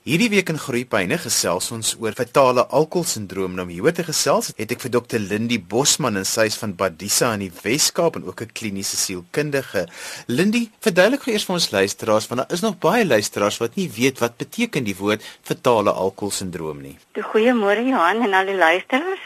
[0.00, 3.52] Hierdie week in Groepyne gesels ons oor fetale alkoholsindroom.
[3.58, 5.20] Nou hieroor te gesels het ek vir Dr.
[5.20, 9.84] Lindy Bosman en sy is van Badisa in die Wes-Kaap en ook 'n kliniese sielkundige.
[10.26, 13.90] Lindy, verduidelik gou eers vir ons luisteraars want daar is nog baie luisteraars wat nie
[13.92, 16.96] weet wat beteken die woord fetale alkoholsindroom nie.
[17.12, 19.24] Goeiemôre Johan en al die luisteraars.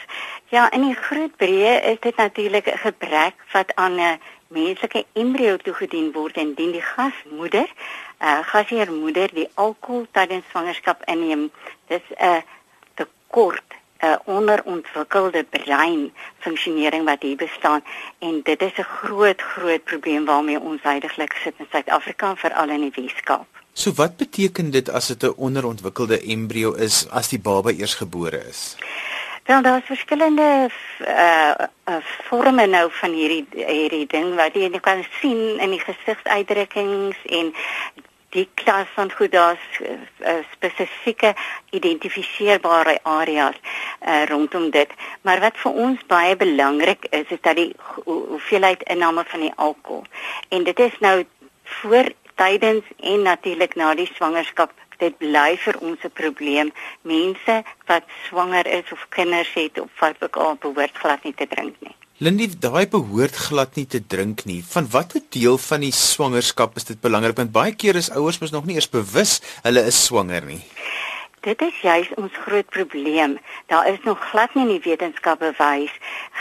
[0.51, 5.57] Ja, in die groot breë is dit natuurlik 'n gebrek wat aan 'n menslike embrio
[5.57, 7.67] toegedien word en dien die gasmoeder
[8.21, 11.51] uh gasheermoeder die alkohol tydens swangerskap inneem,
[11.87, 12.43] dis 'n
[12.95, 17.83] tekort 'n onderontwikkelde brein funksionering wat hier bestaan
[18.19, 22.81] en dit is 'n groot groot probleem waarmee ons heidaglik sit in Suid-Afrika veral in
[22.81, 23.47] die Weskaap.
[23.73, 28.43] So wat beteken dit as dit 'n onderontwikkelde embrio is as die baba eers gebore
[28.47, 28.75] is?
[29.45, 30.69] Wel daar is verskillende
[31.01, 31.53] uh,
[31.85, 37.51] uh forme nou van hierdie hierdie ding wat jy kan sien in die gesigsuitdrukkings en
[38.33, 41.35] die klas van goed daar's uh, spesifieke
[41.69, 44.89] identifiseerbare areas uh, rondom dit.
[45.21, 50.03] Maar wat vir ons baie belangrik is, is dat die hoeveelheid inname van die alkohol.
[50.49, 51.23] En dit is nou
[51.63, 56.71] voor tydens en natuurlik na die swangerskap dit bly vir ons 'n probleem.
[57.01, 61.47] Mense wat swanger is of kinders het of wat ook al behoort glad nie te
[61.47, 61.95] drink nie.
[62.17, 64.61] Lindy, daai behoort glad nie te drink nie.
[64.63, 67.35] Van watter deel van die swangerskap is dit belangrik?
[67.35, 70.61] Want baie keer is ouers mos nog nie eers bewus hulle is swanger nie.
[71.45, 73.37] Dit is juis ons groot probleem.
[73.65, 75.91] Daar is nog glad nie in die wetenskap bewys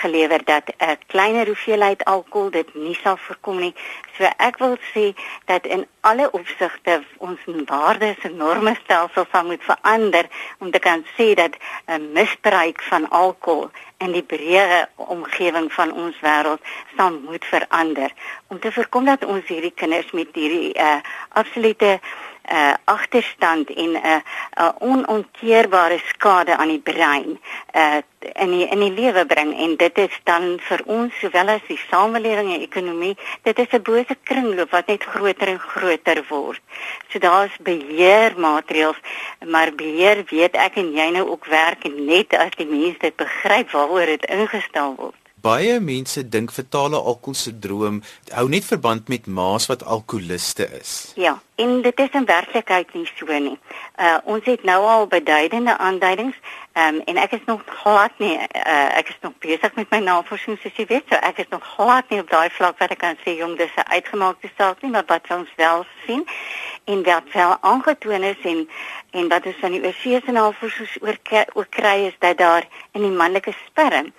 [0.00, 3.74] gelewer dat 'n kleiner hoeveelheid alkohol dit nie sal voorkom nie.
[4.16, 5.12] So ek wil sê
[5.44, 10.26] dat in alle opsigte ons waardes en norme stelsel sal moet verander
[10.58, 16.20] om te kan sê dat 'n misbruik van alkohol in die breë omgewing van ons
[16.20, 16.60] wêreld
[16.96, 18.12] sal moet verander
[18.46, 20.96] om te voorkom dat ons hierdie kinders met hierdie uh,
[21.28, 22.32] absolute uh
[22.84, 24.20] agterstand en 'n uh,
[24.60, 27.40] uh, onontkeerbare skade aan die brein
[27.74, 31.66] uh in die in die lewe bring en dit is dan vir ons sowel as
[31.68, 36.60] die samelewing en ekonomie dit is 'n bose kringloop wat net groter en groter word.
[37.08, 39.00] So daar's beheermaatreëls
[39.46, 43.70] maar beheer weet ek en jy nou ook werk net as die mense dit begryp
[43.70, 45.23] waaroor dit ingestel word.
[45.44, 47.98] Baie mense dink fetale alkoholsindroom
[48.32, 51.12] hou net verband met ma's wat alkoholiste is.
[51.20, 53.58] Ja, en dit is in werklikheid nie so nie.
[54.00, 56.38] Uh ons het nou al beduidende aanduidings
[56.74, 60.58] um, en ek is nog glad nie uh, ek is nog besig met my navorsing
[60.58, 63.18] soos jy weet, so ek is nog glad nie op daai vlak wat ek kan
[63.24, 66.26] sê om dis 'n uitgemaakte saak nie, maar wat ons wel sien
[66.84, 68.68] en wat wel aangetoon is en
[69.10, 71.18] en wat ons van die oorsese navorsers oor
[71.54, 74.12] oor kry is dat daar in die manlike sperm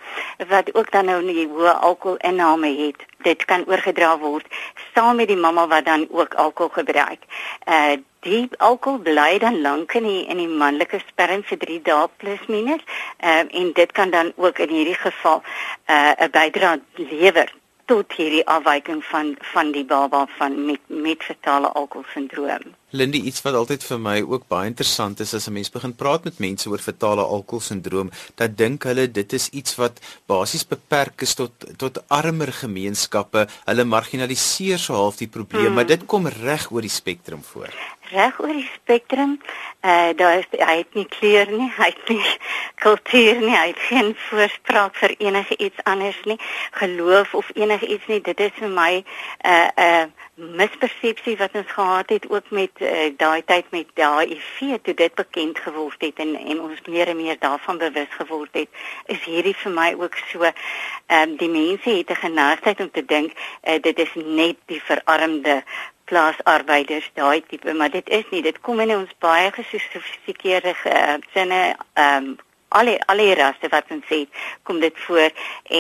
[0.48, 4.48] wat ook dan nou nie hoë alkoholinname het dit kan oorgedra word
[4.94, 7.22] saam met die mamma wat dan ook alkohol gebruik.
[7.68, 12.08] Uh die alkohol bly dan lank in die in die manlike sperm vir 3 dae
[12.24, 12.82] plus minus.
[13.20, 15.44] Uh en dit kan dan ook in hierdie geval
[15.88, 16.82] uh 'n bydrae
[17.12, 17.54] lewer
[17.86, 22.74] tot hierdie afwyking van van die baba van met met fetale alkoholsindroom.
[22.96, 26.24] Lindy, iets wat altyd vir my ook baie interessant is as 'n mens begin praat
[26.24, 31.34] met mense oor fetale alkoholsindroom, dat dink hulle dit is iets wat basies beperk is
[31.34, 33.48] tot tot armer gemeenskappe.
[33.66, 35.74] Hulle marginaliseer so half die probleem, hmm.
[35.74, 37.70] maar dit kom reg oor die spektrum voor.
[38.12, 39.42] Reg oor die spektrum,
[39.82, 42.24] eh uh, daar is hy het nie kleur nie, hy het nie
[42.86, 46.40] kultuur nie, hy het geen voorspraak vir enige iets anders nie,
[46.72, 48.22] geloof of enige iets nie.
[48.22, 49.04] Dit is vir my 'n
[49.46, 53.66] uh, eh, 'n uh, eh, mispersepsie wat ons gehad het ook met uh, daai tyd
[53.70, 58.12] met HIV toe dit bekend geword het en en ons meer en meer daarvan bewus
[58.18, 58.70] geword het
[59.06, 63.06] is hierdie vir my ook so ehm um, die mense het 'n geneigtheid om te
[63.06, 63.32] dink
[63.64, 65.64] uh, dit is net die verarmde
[66.06, 68.42] plaasarbeiders daai tipe maar dit is nie.
[68.42, 71.62] Dit kom in ons baie gesofistikeerde uh, sinne
[71.94, 72.38] ehm um,
[72.80, 74.22] al die al die rasse wat ons sê
[74.68, 75.32] kom dit voor.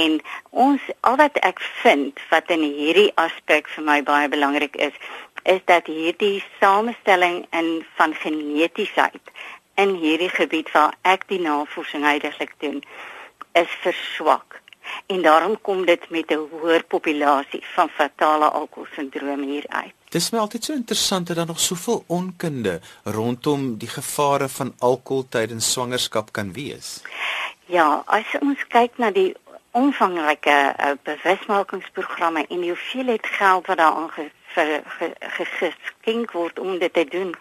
[0.02, 0.20] En
[0.68, 4.98] ons al wat ek vind wat in hierdie aspek vir my baie belangrik is
[5.46, 9.34] is dat hierdie samestelling in van genetiesheid
[9.76, 12.80] in hierdie gebied waar ek die navorsing heidaglik doen
[13.62, 14.62] is verswak
[15.06, 19.94] en daarom kom dit met 'n hoër populasie van fatale alkoholsindroom hier uit.
[20.10, 25.26] Dis my altyd so interessant dat daar nog soveel onkunde rondom die gevare van alkohol
[25.30, 27.02] tydens swangerskap kan wees.
[27.66, 29.36] Ja, as ons kyk na die
[29.72, 34.12] omvangryke uh, bewusmakingsprogramme en die hoeveelheid geld wat daaraan
[35.20, 37.36] geskenk word om dit te doen,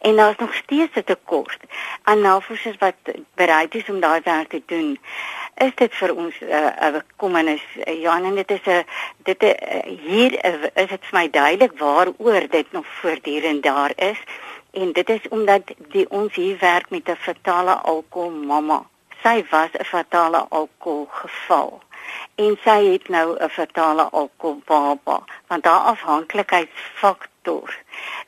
[0.00, 1.58] en daar is nog steeds 'n tekort
[2.02, 2.94] aan navorsers wat
[3.34, 4.98] bereid is om daai werk te doen.
[5.54, 8.84] Is dit vir ons 'n uh, 'n kommernis uh, Johan en dit is 'n
[9.22, 9.50] dit uh,
[10.06, 14.18] hier uh, is dit vir my duidelik waaroor dit nog voortdurend daar is
[14.70, 18.86] En dit is omdat die ons hier werk met 'n fatale alkohol mamma.
[19.22, 21.82] Sy was 'n fatale alkohol geval
[22.34, 27.29] en sy het nou 'n fatale alkohol baba want haar afhanklikheidsfaktor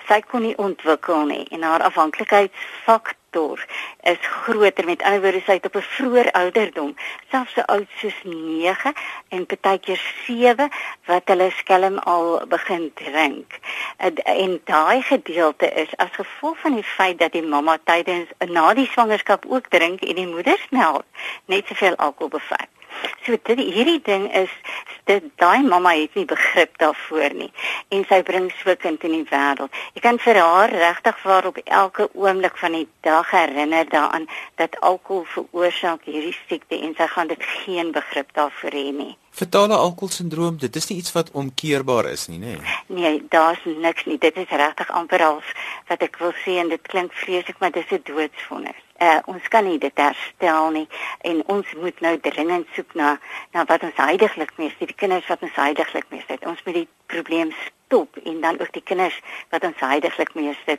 [0.08, 3.64] sy kon nie ontwikkel nie en haar afhanklikheidsfaktor
[4.02, 4.84] is groter.
[4.84, 6.94] Met ander woorde sy het op 'n vroeë ouderdom
[7.30, 8.92] selfs so oud soos 9
[9.28, 10.68] en partykeer 7
[11.06, 13.58] wat hulle skelm al begin drink.
[14.24, 18.90] En daai gedeelte is as gevolg van die feit dat die mamma tydens na die
[18.92, 21.04] swangerskap ook drink en die moedersmelk
[21.44, 22.68] net soveel alkohol bevat
[23.26, 24.50] So dit hierdie ding is
[25.04, 27.50] dit daai mamma het nie begrip daarvoor nie
[27.94, 29.70] en sy bring so kind in die wêreld.
[29.94, 34.28] Jy kan vir haar regtig waar op elke oomblik van die dag herinner daaraan
[34.60, 39.16] dat alkohol veroorsaak hierdie siekte en sy gaan dit geen begrip daarvoor hê nie.
[39.32, 42.58] Vertale alkoholsindroom, dit is nie iets wat omkeerbaar is nie, nê?
[42.58, 44.18] Nee, nee daar's niks nie.
[44.20, 45.54] Dit is regtig amper als
[45.88, 49.66] wat ek wil sê en dit klink vreeslik, maar dis 'n doodsvonnis uh, ons kan
[49.66, 50.86] nie dit herstel nie
[51.28, 53.16] en ons moet nou dringend soek na
[53.56, 56.82] na wat ons heidaglik mee sê die kinders wat ons heidaglik mee sê ons moet
[56.82, 57.54] die probleem
[57.92, 60.78] stop en dan ook die kinders wat ons heidaglik mee sê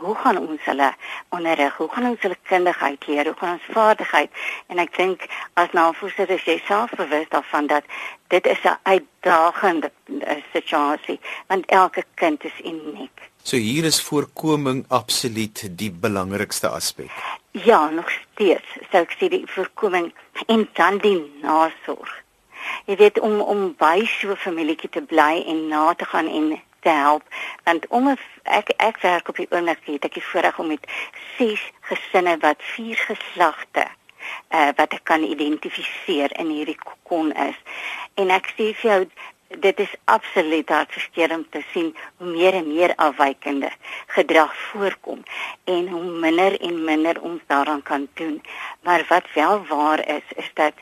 [0.00, 0.88] hoe gaan ons hulle
[1.36, 4.30] onderrig hoe gaan ons hulle kundigheid leer hoe gaan ons vaardigheid
[4.72, 5.26] en ek dink
[5.60, 7.84] as navorser is jy self bewus daarvan dat
[8.32, 11.20] dit is 'n uitdagende uh, situasie
[11.52, 17.10] want elke kind is uniek So hier is voorkoming absoluut die belangrikste aspek.
[17.50, 18.64] Ja, nog steeds.
[18.90, 20.14] Sou ek sê die voorkoming
[20.46, 22.23] en dan die nasorg.
[22.86, 26.62] Jy weet om om by so 'n familietjie te bly en na te gaan en
[26.84, 27.22] te help
[27.64, 28.08] want om
[28.42, 30.88] ek ek werk op die oomblik het ek die voorreg om met
[31.36, 37.56] ses gesinne wat vier geslagte uh, wat ek kan identifiseer in hierdie kokon is
[38.20, 39.00] en ek sê vir jou
[39.60, 43.70] dit is absoluut hartverskeurende te sien hoe meer en meer afwykende
[44.16, 45.22] gedrag voorkom
[45.64, 48.42] en hoe minder en minder ons daaraan kan doen.
[48.82, 50.72] Maar wat wel waar is, is dat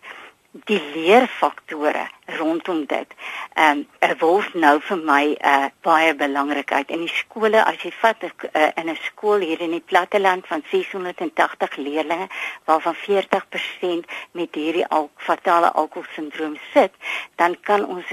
[0.53, 2.09] die leerfaktore
[2.39, 3.15] rondom dit.
[3.55, 7.93] Ehm um, word nou vir my 'n uh, baie belangrikheid in die skole as jy
[8.01, 12.29] vat uh, in 'n skool hier in die platteland van 680 leerders
[12.65, 16.93] waarvan 40% met hierdie al fatale alkoholsindroom sit,
[17.37, 18.05] dan kan ons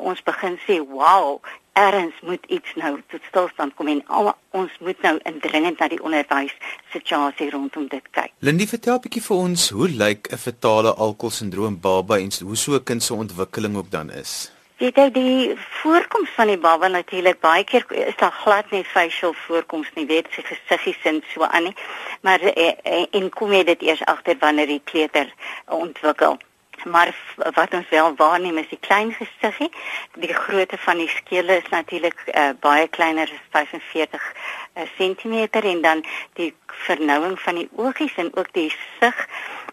[0.00, 1.40] ons begin sê, "Wow,
[1.72, 6.02] erns moet iets nou tot stilstand kom en al, ons moet nou indringend na die
[6.02, 6.54] onderwys
[6.92, 8.32] situasie rondom dit kyk.
[8.38, 12.74] Lindy vertel 'n bietjie vir ons hoe lyk 'n fetale alkoholsindroom baba en hoe so
[12.74, 14.52] 'n kind se ontwikkeling ook dan is.
[14.80, 19.34] Dit is die voorkoms van die baba natuurlik baie keer is daar glad nie facial
[19.34, 21.74] voorkoms nie, weet sy gesiggie sin so aan nie.
[22.20, 25.28] Maar eh, eh, en kom jy dit eers agter wanneer die kleuter
[25.66, 26.38] ontwikkel
[26.84, 29.70] maar wat ons wel waarneem is die klein gesiggie.
[30.14, 34.32] Die grootte van die skele is natuurlik uh, baie kleiner as 45
[34.74, 39.28] uh, cm en dan die vernouing van die oogies en ook die sig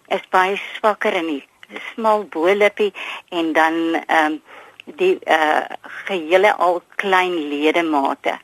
[0.07, 1.43] is baie swakker in die
[1.91, 2.93] smal bo-lippie
[3.29, 3.73] en dan
[4.05, 4.41] ehm um,
[4.95, 5.65] die uh,
[6.07, 8.37] gehele al klein ledemate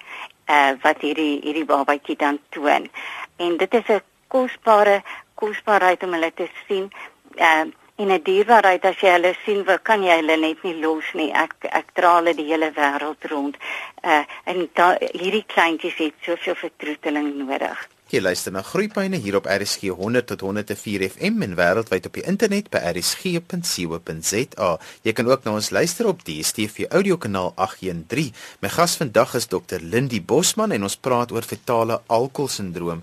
[0.51, 2.89] uh, wat hierdie hierdie babatjie dan toon.
[3.35, 5.01] En dit is 'n kosbare
[5.35, 6.91] kosbaarheid om hulle te sien.
[7.35, 10.79] Ehm uh, en 'n dierbaarheid as jy hulle sien, wat kan jy hulle net nie
[10.81, 11.31] los nie.
[11.31, 13.57] Ek ek dra hulle die hele wêreld rond.
[14.03, 17.89] Uh en da, hierdie kleintjies het soveel vertroeteling nodig.
[18.13, 22.25] Jy luister na Groepyne hier op RSG 100 tot 104 FM en wêreldwyd op die
[22.29, 24.67] internet by rsg.co.za.
[25.01, 28.29] Jy kan ook na ons luister op die DStv audiokanaal 813.
[28.61, 29.81] My gas vandag is Dr.
[29.81, 33.01] Lindy Bosman en ons praat oor fetale alkoholsindroom.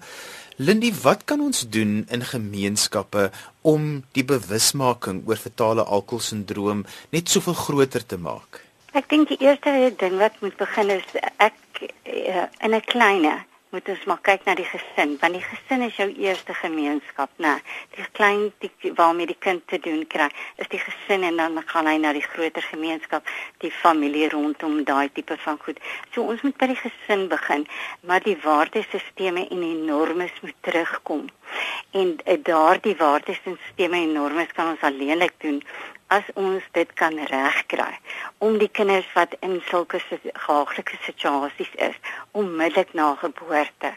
[0.60, 3.30] Lindy, wat kan ons doen in gemeenskappe
[3.64, 6.82] om die bewusmaking oor fetale alkoholsindroom
[7.16, 8.60] net soveel groter te maak?
[8.92, 13.40] Ek dink die eerste ding wat moet begin is ek uh, in 'n kleiner
[13.70, 17.56] moet ons maar kyk na die gesin want die gesin is jou eerste gemeenskap nê
[17.96, 21.86] die klein die waarmee die kind te doen kry is die gesin en dan gaan
[21.86, 23.30] hy na die groter gemeenskap
[23.64, 25.78] die familie rondom daai tipe van goed.
[26.14, 27.66] So ons moet by die gesin begin
[28.06, 31.28] maar die waardesisteme en die normes moet terugkom.
[31.90, 35.62] En uh, daardie waardesisteme en normes kan ons alleenlik doen
[36.16, 37.92] as ons dit kan regkry
[38.38, 41.98] om die kinders wat in sulke gehaaglike situasies is
[42.42, 43.92] onmiddellik na geboorte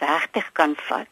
[0.00, 1.10] weg te kan vat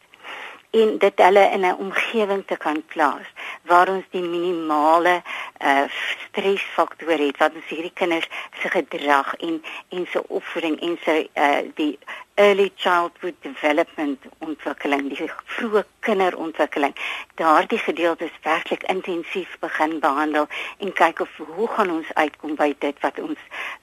[0.71, 3.29] en dit hulle in 'n omgewing te kan plaas
[3.63, 5.23] waar ons die minimale
[5.59, 5.87] uh,
[6.31, 8.29] stresfaktor het wat ons hierdie kinders
[8.63, 11.99] se gedrag en en se opvoeding en sy uh die
[12.41, 16.95] early childhood development ontwikkeling, die vroeë kinderontwikkeling.
[17.37, 22.71] Daardie gedeelte is werklik intensief begin behandel en kyk of hoe gaan ons uitkom by
[22.79, 23.43] dit wat ons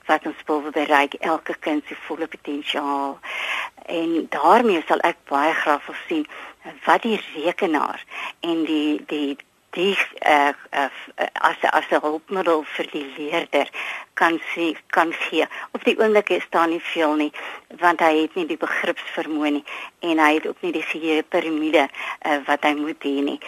[0.10, 3.20] wat ons wil bereik elke kind se volle potensiaal.
[3.86, 6.26] En daarmee sal ek baie graag wil sien
[6.86, 8.04] wat die rekenaar
[8.40, 9.38] en die die
[9.76, 10.90] die uh, uh,
[11.34, 13.68] as as 'n hulpmiddel vir die leerder
[14.14, 15.46] kan sê kan gee.
[15.72, 17.32] Op die oomblik is daar nie veel nie
[17.84, 19.66] want hy het nie die begripsvermoë nie
[20.00, 23.40] en hy het ook nie die geheue piramide uh, wat hy moet hê nie.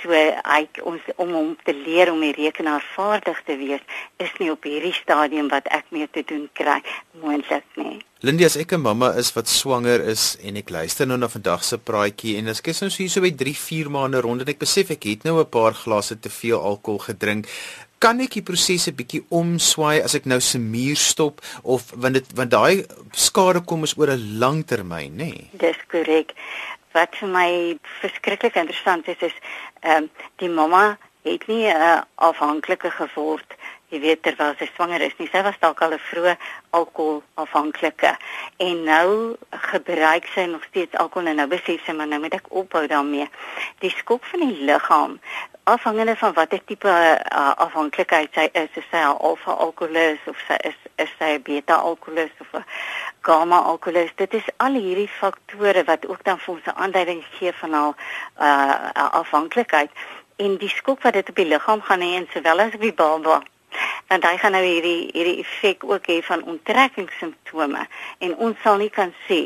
[0.00, 0.10] So
[0.54, 3.84] hy ons om hom te leer om die rekenaar vaardig te wees
[4.16, 6.80] is nie op hierdie stadium wat ek mee te doen kry
[7.20, 8.00] moontlik nie.
[8.22, 11.64] Lindy as ek 'n mamma is wat swanger is en ek luister nou na vandag
[11.64, 14.48] se praatjie en as ek nou so hier so by 3, 4 maande rond en
[14.48, 17.46] ek besef ek het nou 'n paar glase te veel alkohol gedrink
[17.98, 22.14] kan ek die proses 'n bietjie omswaai as ek nou se muur stop of want
[22.14, 25.50] dit want daai skade kom is oor 'n lang termyn nê nee?
[25.52, 26.34] dis korrek
[26.92, 29.36] wat vir my verskriklik interessant is is
[29.82, 33.50] ehm um, die mamma het nie 'n uh, afhanklike geword
[33.94, 35.28] jy weet terwyl sy swanger is nie.
[35.30, 36.36] Sy was dalk al 'n vroeë
[36.70, 38.12] alkohol afhanklike
[38.58, 39.36] en nou
[39.72, 43.28] gebruik sy nog steeds alkohol en nou besef sy maar nou moet ek ophou daarmee.
[43.80, 45.20] Die skok van die liggaam
[45.64, 50.56] afhangende van watter tipe uh, afhanklikheid sy is, is sy 'n alfa alkoholus of sy
[50.70, 52.64] is is sy 'n beta alkoholus of 'n
[53.20, 54.10] gamma alkoholus.
[54.16, 57.94] Dit is al hierdie faktore wat ook dan vir ons 'n aanduiding gee van haar
[58.40, 59.90] uh, afhanklikheid.
[60.36, 62.92] En die skok wat dit op die liggaam gaan hê en sowel as op die
[62.92, 63.42] baba
[64.08, 67.86] want hy gaan nou hierdie hierdie effek ook hê van onttrekkingssimptome
[68.18, 69.40] en ons sal nie kan sê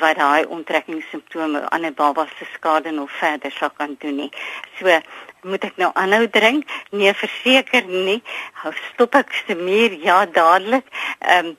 [0.00, 4.30] wat daai onttrekkingssimptome aan 'n baba se skade nog verder sal kan doen nie.
[4.78, 5.00] So
[5.42, 6.66] moet ek nou aanhou drink?
[6.90, 8.22] Nee, verseker nie.
[8.62, 10.86] Hou stop ek se meer ja dadelik.
[11.18, 11.56] Ehm um,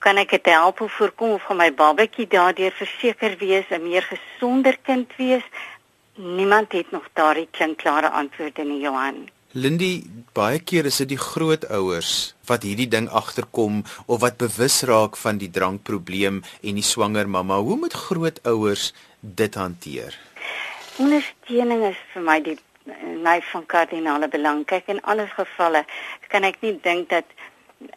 [0.00, 4.78] kan ek dit help voorkom of gaan my babatjie daardeur verseker wees 'n meer gesonder
[4.82, 5.44] kind wees?
[6.14, 9.28] Niemand het nog daardie klinkklare antwoorde nie, Johan.
[9.52, 15.16] Lindy, baie keer is dit die grootouers wat hierdie ding agterkom of wat bewus raak
[15.18, 17.58] van die drankprobleem en die swanger mamma.
[17.58, 20.14] Hoe moet grootouers dit hanteer?
[21.02, 22.56] Ondersteuning is vir my die
[23.26, 24.62] my van kardinale belang.
[24.70, 25.82] Kyk in alle gevalle
[26.30, 27.26] kan ek nie dink dat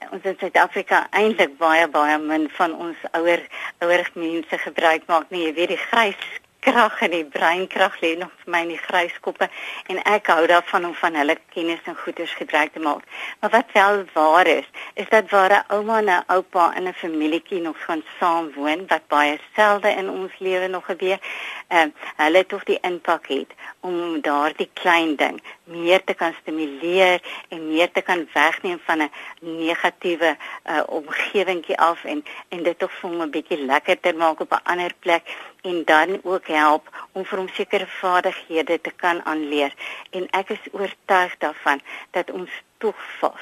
[0.09, 3.45] ons in Suid-Afrika eintlik baie baie min van ons ouer
[3.85, 5.45] ouer mense gebruik maak nie.
[5.45, 6.25] Jy weet die grys
[6.63, 9.49] krag en die breinkrag lê nog vir my in die gryskoppe
[9.91, 13.03] en ek hou daarvan om van hulle kennis en goeders gebruik te maak.
[13.39, 16.93] Maar wat wel waar is, is dat waar 'n ouma en 'n oupa in 'n
[16.93, 21.19] familietjie nog gaan saam woon wat baie selde in ons lewe nog gebeur,
[21.67, 21.93] ehm uh,
[22.23, 27.91] hulle tog die impak het om daardie klein ding meer te kan stimuleer en meer
[27.91, 33.21] te kan wegneem van 'n negatiewe uh, omgewingkie af en en dit tog vir hom
[33.21, 35.23] 'n bietjie lekkerder maak op 'n ander plek
[35.61, 39.73] en dan ook help om vir hom sekere vaardighede te kan aanleer.
[40.09, 42.51] En ek is oortuig daarvan dat ons
[42.83, 42.95] tog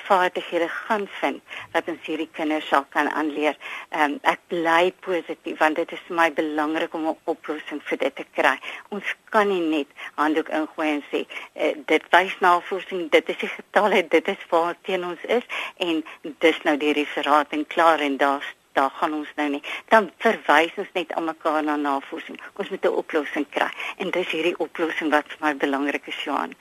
[0.07, 1.41] vaardighede gaan vind
[1.74, 3.57] wat ons hierdie kinders sal kan aanleer.
[3.98, 8.15] Um, ek bly positief want dit is vir my belangrik om 'n oplossing vir dit
[8.21, 8.55] te kry.
[8.89, 9.89] Ons kan nie net
[10.21, 14.75] handdoek ingooi en sê uh, dit wys navorsing, dit is die getalle, dit is waar
[14.88, 15.45] teen ons is
[15.89, 16.03] en
[16.48, 19.63] dis nou die referaat en klaar en daar's daar gaan ons nou nie.
[19.88, 22.39] Dan verwys ons net aan mekaar na navorsing.
[22.53, 23.71] Ons moet 'n oplossing kry.
[23.98, 26.55] En dis hierdie oplossing wat vir my belangrik is, Johan.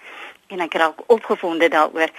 [0.51, 2.11] En ek raak opgewonde daaroor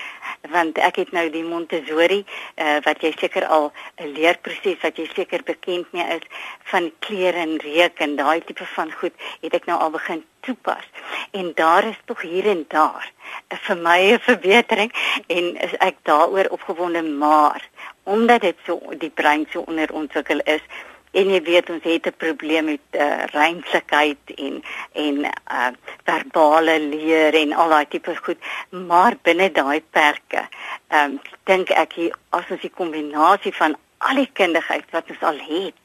[0.52, 5.08] want ek het nou die Montessori uh, wat jy seker al 'n leerproses wat jy
[5.14, 6.26] seker bekend mee is
[6.72, 10.88] van kleur en reuk en daai tipe van goed het ek nou al begin toepas.
[11.32, 13.12] En daar is tog hier en daar
[13.52, 14.92] uh, vir my 'n verbetering
[15.28, 17.70] en ek daaroor opgewonde maar
[18.04, 20.64] omdat dit so die brein so onderontwikkel is
[21.12, 24.64] en jy weet ons het 'n probleem met uh, reinlikheid en
[24.94, 25.68] en uh,
[26.04, 28.40] verbale leer en al daai tipe goed.
[28.70, 30.48] Maar binne daai perke
[30.90, 35.40] um, dink ek hier as ons die kombinasie van al die kundigheid wat ons al
[35.48, 35.78] het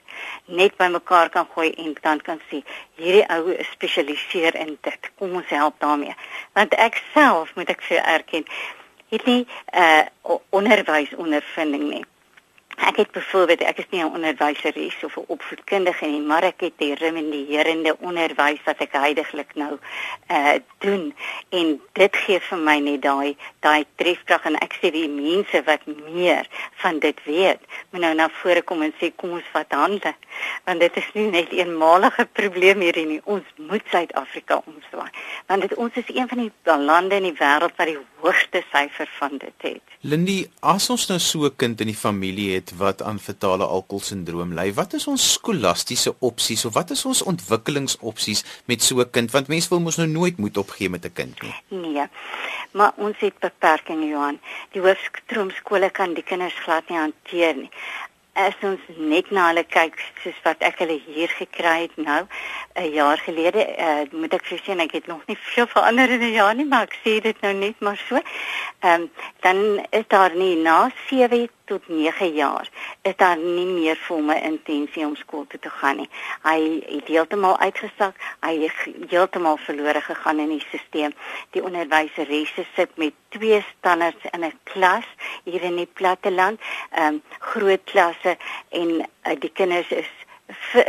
[0.44, 2.62] net bymekaar kan gooi en dan kan sê
[2.94, 5.10] hierdie ou spesialiseer in dit.
[5.18, 6.14] Kom ons help daarmee.
[6.52, 8.46] Want ek self moet ek vir erken
[9.10, 10.04] het nie uh
[10.50, 12.04] onderwys ondervinding nie.
[12.76, 16.72] Ek het byvoorbeeld ek is nie 'n onderwyseres of 'n opvoedkundige nie, maar ek het
[16.76, 19.78] die remenderende onderwys wat ek heidaglik nou
[20.30, 21.14] uh doen
[21.48, 25.86] en dit gee vir my net daai daai trefkrag en ek sê die mense wat
[25.86, 26.46] meer
[26.82, 30.14] van dit weet, moet nou na vore kom en sê kom ons vat hande
[30.64, 33.20] want dit is nie net 'n eenmalige probleem hier nie.
[33.24, 35.10] Ons moet Suid-Afrika omswaai
[35.46, 39.08] want dit ons is een van die lande in die wêreld wat die hoogste syfer
[39.18, 39.82] van dit het.
[40.00, 44.54] Lindy, as ons nou so 'n kind in die familie het wat aan fetale alkoholsindroom
[44.54, 49.30] ly, wat is ons skolastiese opsies of wat is ons ontwikkelingsopsies met so 'n kind
[49.30, 51.54] want mense wil mos nou nooit moed opgee met 'n kind nie.
[51.68, 52.06] Nee.
[52.72, 54.38] Maar ons het beperkings, Johan.
[54.72, 57.70] Die hoofstroomskole kan die kinders glad nie hanteer nie
[58.36, 62.22] as ons net na hulle kyk soos wat ek hulle hier gekry het nou
[62.76, 66.20] 'n jaar gelede uh, moet ek vir sien ek het nog nie veel verander in
[66.20, 68.16] 'n jaar nie maar ek sê dit nou net maar so.
[68.16, 72.68] Ehm um, dan is daar nie na 7 tot 9 jaar
[73.02, 76.08] is daar nie meer vir my intensie om skool toe te gaan nie.
[76.42, 81.14] Hy het heeltemal uitgesak, hy het heeltemal verlore gegaan in die stelsel.
[81.54, 85.08] Die onderwyseresse sit met twee standaards in 'n klas
[85.44, 88.36] hier in die platteland, ehm um, groot klasse
[88.68, 90.10] en uh, die kinders is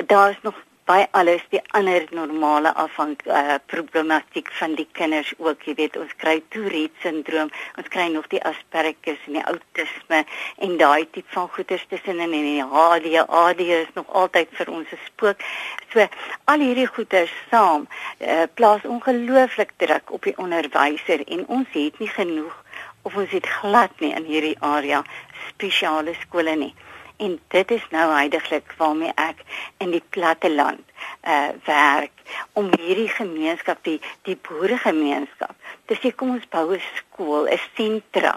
[0.05, 0.55] daar is nog
[0.87, 6.13] by alles die ander normale afhang uh, problematiek van die kinders ook jy weet ons
[6.21, 7.51] kry Tourette syndroom
[7.81, 10.21] ons kry nog die Asperger en die autisme
[10.63, 14.91] en daai tipe van goeters tussen in en die ADHD is nog altyd vir ons
[14.95, 15.43] 'n spook.
[15.91, 16.07] So
[16.45, 17.87] al hierdie goeters saam
[18.19, 22.63] uh, plaas ongelooflik druk op die onderwyser en ons het nie genoeg
[23.01, 25.03] of ons het glad nie in hierdie area
[25.51, 26.73] spesiale skole nie
[27.17, 29.43] en dit is nou heidaglik waarmee ek
[29.83, 30.83] in die platte land
[31.23, 32.11] uh werk
[32.53, 35.55] om hierdie gemeenskap die die boeregemeenskap.
[35.85, 38.35] Te sê kom ons bou 'n skool 'n sentra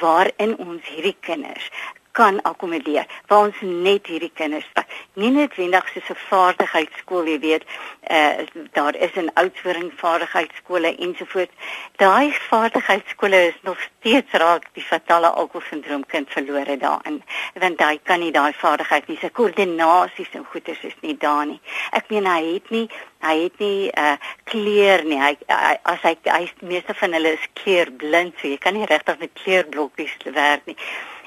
[0.00, 1.70] waarin ons hierdie kinders
[2.14, 4.68] kan akkommodeer waar ons net hierdie kinders
[5.14, 7.64] nie noodwendig soos 'n vaardigheidskool jy weet
[8.10, 11.54] uh, daar is 'n oudtshoring vaardigheidskole ensovoorts
[12.02, 17.22] daai vaardigheidskole is nog steeds raak die fatale alkoholsindroom kind verlore daarin
[17.54, 21.60] want hy kan nie daai vaardigheid nie sy koördinasie en goeders is nie daar nie.
[21.92, 22.84] Ek meen hy het nie
[23.24, 24.16] hy het nie uh,
[24.50, 25.20] kleur nie.
[25.20, 29.20] Hy, hy as hy hy meeste van hulle is kleurblind so jy kan nie regtig
[29.22, 30.78] met kleurblokkies werk nie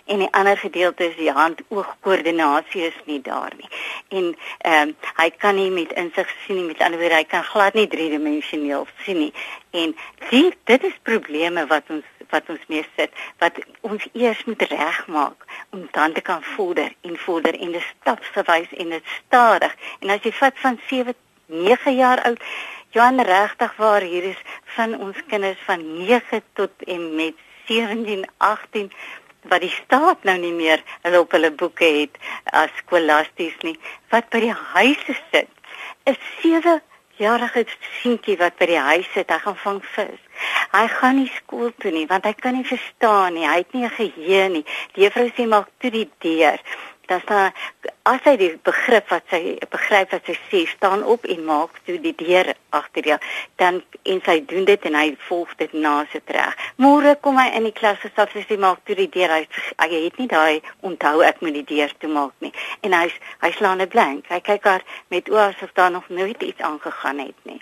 [0.07, 3.69] en die ander gedeelte is die hand-oog koördinasie is nie daar nie.
[4.09, 7.43] En ehm um, hy kan nie met insig sien nie, met ander woorde hy kan
[7.43, 9.33] glad nie driedimensioneel sien nie.
[9.71, 9.95] En
[10.29, 15.45] die, dit is probleme wat ons wat ons mee sit wat ons eers moet regmaak
[15.71, 19.75] om dan te kan vorder en vorder en dit stapsgewys en dit stadig.
[19.99, 21.15] En as jy vat van 7
[21.47, 22.43] 9 jaar oud
[22.95, 24.41] Johan regtig waar hier is
[24.75, 27.35] van ons kinders van 9 tot en met
[27.67, 28.91] 17 18
[29.49, 33.77] wat die staat nou nie meer hulle op hulle boeke het as skolasties nie
[34.13, 35.49] wat by die huise sit.
[36.05, 36.81] 'n 7
[37.17, 37.65] jarige
[38.01, 40.19] seentjie wat by die huis sit hy gaan vang vis.
[40.71, 43.85] Hy gaan nie skool toe nie want hy kan nie verstaan nie hy het nie
[43.85, 44.65] 'n geheue nie.
[44.93, 46.59] Die juffrou sê maak toe die deur
[47.07, 47.51] dan staan
[48.07, 51.97] as hy die begrip wat sy begryp wat sy sê staan op en maak toe
[52.03, 53.17] die deur agter jou
[53.61, 53.81] dan
[54.13, 57.67] en sy doen dit en hy volg dit na sy reg môre kom hy in
[57.69, 59.43] die klas gestap sy sê maak toe die deur hy,
[59.81, 62.53] hy het nie daai onthou ek moet die deur toe maak nie
[62.87, 63.07] en hy
[63.43, 67.19] hy slaan 'n blank hy kyk haar met oë asof daar nog nooit iets aangegaan
[67.19, 67.61] het nie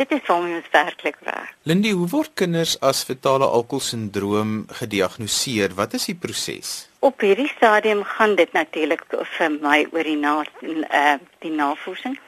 [0.00, 1.50] Dit is vir ons werklik waar.
[1.68, 5.76] Lindy, hoe word kinders as fetale alkoholsindroom gediagnoseer?
[5.76, 6.91] Wat is die proses?
[7.02, 12.18] Op hierdie stadium gaan dit natuurlik vir my oor die na uh, die navorsing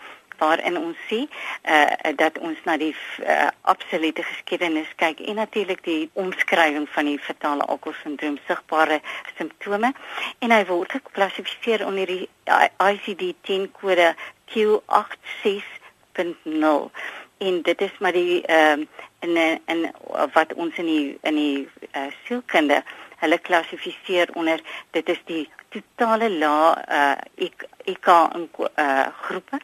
[0.40, 1.86] waarin ons sien uh,
[2.18, 7.62] dat ons na die uh, absolute geskiedenis kyk en natuurlik die omskrywing van die fatale
[7.70, 8.98] alkoholsindroom sigbare
[9.36, 9.94] simptome.
[10.42, 12.26] En hy word geklassifiseer onder die
[12.90, 14.18] ICD-10 kode
[14.50, 16.90] Q86.0
[17.38, 18.78] en dit is maar die uh,
[19.22, 19.90] in in
[20.34, 22.82] wat ons in die in die uh, sielkunde
[23.24, 24.62] hulle klassifiseer onder
[24.96, 26.56] dit is die totale la
[26.98, 28.08] uh IK IK
[28.38, 29.60] in uh groepe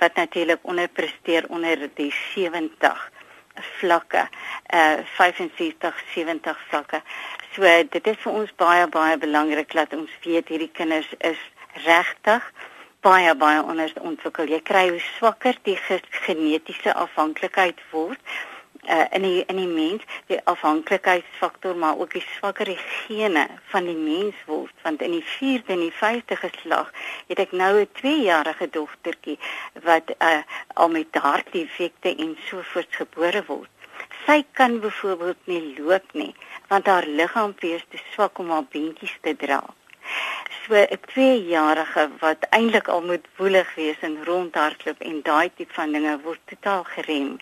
[0.00, 3.10] wat natuurlik onderpresteer onder die 70
[3.78, 4.26] vlakke
[4.74, 7.02] uh 65 70 vlakke.
[7.54, 11.40] So dit is vir ons baie baie belangrik dat ons weet hierdie kinders is
[11.84, 12.52] regtig
[13.04, 14.48] baie baie onderontwikkel.
[14.48, 15.76] Jy kry hoe swakker die
[16.24, 18.20] genetiese afhanklikheid word
[18.88, 23.96] uh, in die in die mens die afhanklikheidsfaktor maar ook die swakker gene van die
[23.96, 24.72] mens word.
[24.82, 26.92] Want in die 4de en die 5de geslag
[27.26, 29.38] het ek nou 'n 2-jarige dogtertjie
[29.82, 30.42] wat uh,
[30.74, 33.70] al met hartdefekte en so voorts gebore word.
[34.26, 36.34] Sy kan byvoorbeeld nie loop nie
[36.68, 39.62] want haar liggaam wees te swak om haar beentjies te dra.
[40.62, 45.92] So 'n 2-jarige wat eintlik al moet woelig wees en rondhardloop en daai tipe van
[45.92, 47.36] dinge word totaal gerem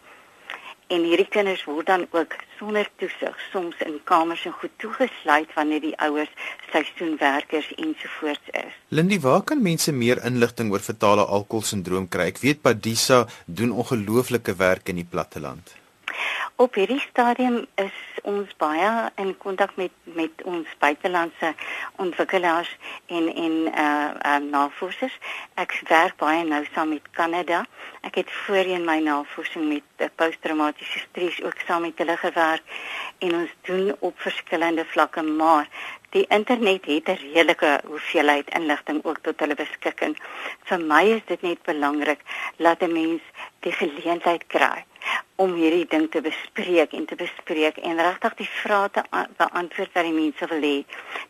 [0.93, 5.85] en hierdie kinders word dan ook sonder toesig soms in kamers en goed toegesluit wanneer
[5.85, 6.33] die ouers
[6.73, 8.81] seisoenwerkers ensovoorts is.
[8.89, 12.29] Lindy, waar kan mense meer inligting oor fetale alkoholsindroom kry?
[12.33, 15.82] Ek weet Padisa doen ongelooflike werk in die platteland.
[16.63, 21.55] Op hierdie stadium is ons baie in kontak met met ons buitelandse
[21.97, 25.17] ontwikkelaars en en uh, uh navorsers.
[25.55, 27.63] Ek werk baie nou saam met Kanada.
[28.07, 32.79] Ek het voorheen my navorsing met uh, posttraumatiese stres ook saam met hulle gewerk
[33.19, 35.67] en ons doen op verskillende vlakke, maar
[36.13, 40.17] die internet het 'n redelike hoeveelheid inligting ook tot hulle beskikking.
[40.69, 42.21] Vir my is dit net belangrik
[42.57, 43.23] dat 'n mens
[43.61, 44.85] die geleentheid kry
[45.43, 49.03] om hierdie ding te bespreek en te bespreek en regtig die vrae te
[49.39, 50.75] beantwoord wat die mense wil hê.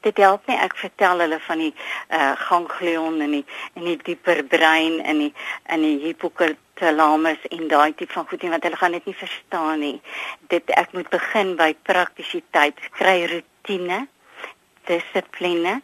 [0.04, 3.44] Dit help nie ek vertel hulle van die uh, ganglion en die
[3.78, 5.30] en die dieper brein en die
[5.76, 9.86] in die hippocalamus en daai tipe van goed nie want hulle gaan dit nie verstaan
[9.86, 9.96] nie.
[10.52, 14.04] Dit ek moet begin by praktisiteit, kry rotine,
[14.90, 15.80] dissipline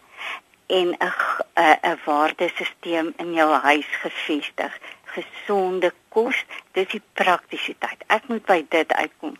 [0.68, 1.12] en 'n
[1.56, 4.74] 'n waardesisteem in jou huis gevestig
[5.18, 6.38] gesonde kos,
[6.72, 8.06] dis die praktisiteit.
[8.06, 9.36] Ek moet by dit uitkom.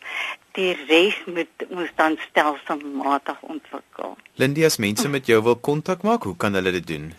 [0.59, 4.17] Die res moet ons dan stelselmatig ontwikkel.
[4.43, 7.13] Lindy, as mense met jou wil kontak maak, hoe kan hulle dit doen?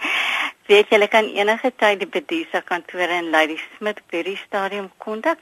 [0.70, 4.92] Weet jy, hulle kan enige tyd die Bedisa kantore in Lady Smith by die stadium
[5.02, 5.42] kontak.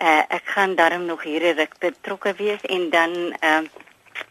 [0.00, 3.82] Uh, ek gaan daarom nog hier ruk betrokke wees en dan ehm uh,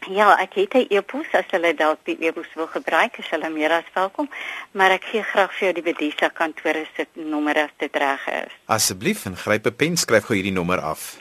[0.08, 3.70] Ja, ek het 'n e-pos as hulle dalk die e-pos wil gebruik, is hulle meer
[3.70, 4.30] as welkom,
[4.70, 8.52] maar ek gee graag vir jou die Bedisa kantoor se nommer as dit reg is.
[8.66, 11.16] Asseblief, en gryp 'n pen, skryf gou hierdie nommer af.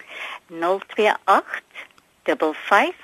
[0.48, 1.64] 028
[2.24, 2.96] 55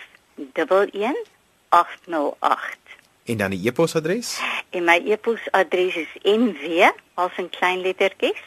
[1.69, 2.77] 11
[3.23, 4.41] En dan die e-posadres?
[4.69, 8.41] En my e-posadres is nw as in klein lettertjies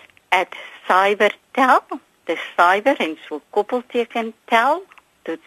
[0.87, 1.81] @cybertel.
[2.25, 5.43] Dis cyber en so koppelteken tel.co.za.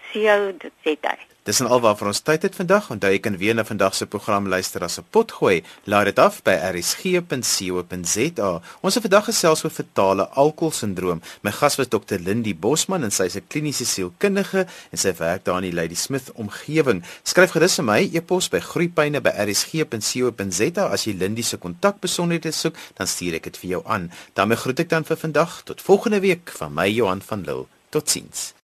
[1.45, 2.87] Dis en alwaar ons tyd het vandag.
[2.89, 5.63] Onthou jy kan weer na vandag se program luister as 'n pot gooi.
[5.85, 8.61] Laai dit af by rsg.co.za.
[8.81, 11.21] Ons het vandag gesels oor fetale alkoholsindroom.
[11.41, 12.17] My gas was Dr.
[12.17, 15.95] Lindy Bosman en sy is 'n kliniese sielkundige en sy werk daar in die Lady
[15.95, 17.03] Smith omgewing.
[17.23, 23.33] Skryf gerus vir my e-pos by groeipyne@rsg.co.za as jy Lindy se kontakbesonderhede soek, dan stuur
[23.33, 24.11] ek dit vir jou aan.
[24.33, 25.61] daarmee groet ek dan vir vandag.
[25.63, 27.65] Tot volgende week van my Johan van Lille.
[27.89, 28.54] Totsiens.